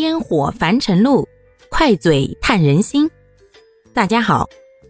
[0.00, 1.28] 烟火凡尘路，
[1.68, 3.08] 快嘴探人心。
[3.92, 4.48] 大家好，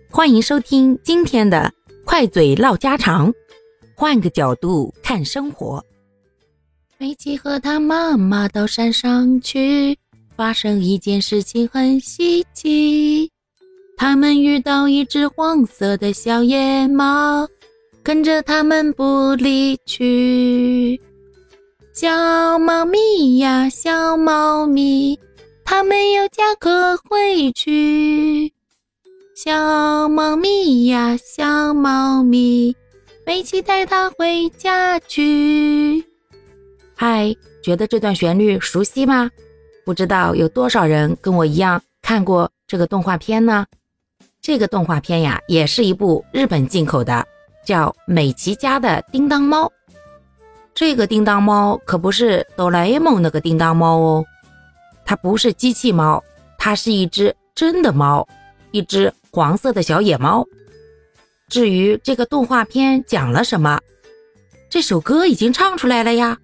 [0.09, 1.73] 欢迎收听今天的
[2.05, 3.33] 快嘴唠家常，
[3.97, 5.85] 换个角度看生活。
[6.97, 9.99] 美琪和他妈妈到山上去，
[10.37, 13.29] 发生一件事情很稀奇，
[13.97, 17.49] 他们遇到一只黄色的小野猫，
[18.05, 21.01] 跟着他们不离去。
[21.93, 25.19] 小猫咪呀，小猫咪，
[25.65, 28.53] 它没有家可回去。
[29.35, 32.77] 小猫咪呀，小猫咪，
[33.27, 36.05] 美琪带它回家去。
[36.95, 39.29] 嗨，觉得这段旋律熟悉吗？
[39.85, 43.67] 不知道有多少人跟我一样看过这个动画片呢？
[44.41, 47.27] 这个动画片呀，也是一部日本进口的，
[47.67, 49.67] 叫《美琪家的叮当猫》。
[50.81, 54.25] 这个叮当猫可不是哆啦 A 梦那个叮当猫哦，
[55.05, 56.25] 它不是机器猫，
[56.57, 58.27] 它是一只真的猫，
[58.71, 60.43] 一只黄色的小野猫。
[61.51, 63.79] 至于这个动画片讲了什么，
[64.71, 66.39] 这首歌已经唱出来了呀，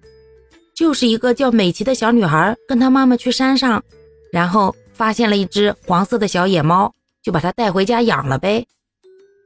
[0.75, 3.83] 就是一个叫美琪的小女孩跟她妈妈去山上，
[4.31, 6.93] 然后发现了一只黄色的小野猫，
[7.23, 8.67] 就把它带回家养了呗，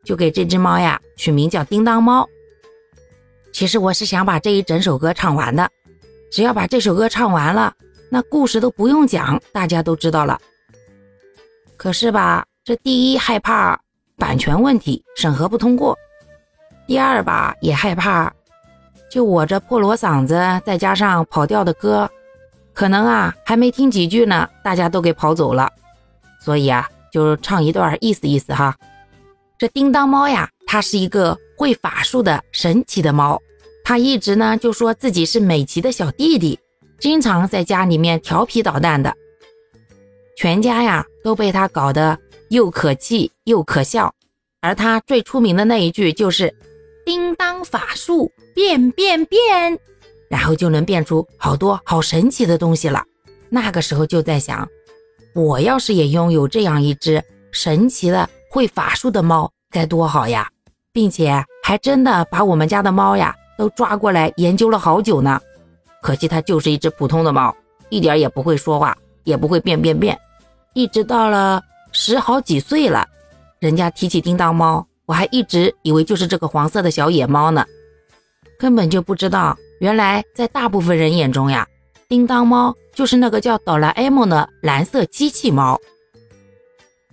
[0.03, 2.27] 就给这只猫呀取名叫叮当猫。
[3.53, 5.69] 其实我是想把这一整首歌唱完的，
[6.31, 7.73] 只要把这首歌唱完了，
[8.09, 10.39] 那故事都不用讲，大家都知道了。
[11.77, 13.79] 可是吧，这第一害怕
[14.17, 15.97] 版权问题审核不通过，
[16.87, 18.31] 第二吧也害怕，
[19.09, 20.35] 就我这破锣嗓子，
[20.65, 22.09] 再加上跑调的歌，
[22.73, 25.69] 可能啊还没听几句呢，大家都给跑走了。
[26.39, 28.75] 所以啊，就唱一段意思意思哈。
[29.57, 31.37] 这叮当猫呀，它是一个。
[31.57, 33.39] 会法术的神奇的猫，
[33.83, 36.57] 他一直呢就说自己是美琪的小弟弟，
[36.99, 39.13] 经常在家里面调皮捣蛋的，
[40.35, 42.17] 全家呀都被他搞得
[42.49, 44.11] 又可气又可笑。
[44.59, 46.51] 而他最出名的那一句就是
[47.05, 49.77] “叮当法术变变变”，
[50.27, 53.03] 然后就能变出好多好神奇的东西了。
[53.51, 54.67] 那个时候就在想，
[55.35, 60.49] 我要是也拥有这样一只神奇的会法术的猫，该多好呀！
[60.93, 65.39] 并且还真的把我们家的猫呀都抓过来研究了好久呢，
[66.01, 67.55] 可惜它就是一只普通的猫，
[67.89, 70.17] 一点也不会说话，也不会变变变。
[70.73, 73.07] 一直到了十好几岁了，
[73.59, 77.65] 人家提起叮当猫，我还一直以为就是这个黄色的小野猫呢，
[78.57, 81.67] 根本就不知道，原来在大部分人眼中呀，
[82.07, 85.79] 叮当猫就是那个叫哆啦 A 梦的蓝色机器猫。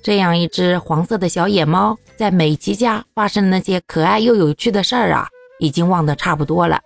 [0.02, 5.28] 这样一只黄色的小野猫，在美琪家发生的那些可爱又有趣的事儿啊，
[5.58, 6.80] 已经忘得差不多了。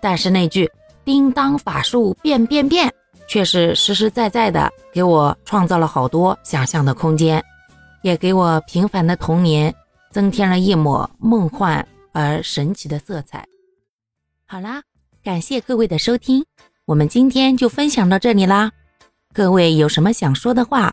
[0.00, 0.70] 但是那句
[1.04, 2.92] “叮当法术变变变”
[3.28, 7.42] 却是实实在在的，给我创造了好多想象的空间，
[8.02, 9.74] 也给我平凡的童年
[10.12, 13.44] 增添了一抹梦幻而神奇的色彩。
[14.46, 14.80] 好啦，
[15.24, 16.44] 感谢各位的收听，
[16.84, 18.70] 我们今天就分享到这里啦。
[19.34, 20.92] 各位有什么想说的话？